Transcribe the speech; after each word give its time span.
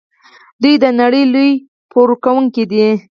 دوی 0.61 0.73
د 0.83 0.85
نړۍ 1.01 1.23
لوی 1.33 1.51
پور 1.91 2.07
ورکوونکي 2.11 2.63
دي. 2.71 2.87